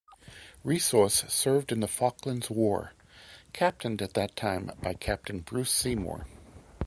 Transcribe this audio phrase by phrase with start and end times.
[0.63, 2.93] "Resource" served in the Falklands War,
[3.53, 6.25] captained at that time by Captain Bruce Seymour.